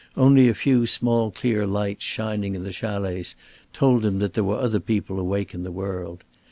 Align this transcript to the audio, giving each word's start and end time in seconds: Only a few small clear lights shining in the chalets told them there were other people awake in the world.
Only 0.17 0.49
a 0.49 0.55
few 0.55 0.87
small 0.87 1.29
clear 1.29 1.67
lights 1.67 2.03
shining 2.03 2.55
in 2.55 2.63
the 2.63 2.71
chalets 2.71 3.35
told 3.71 4.01
them 4.01 4.17
there 4.17 4.43
were 4.43 4.57
other 4.57 4.79
people 4.79 5.19
awake 5.19 5.53
in 5.53 5.61
the 5.61 5.69
world. 5.71 6.23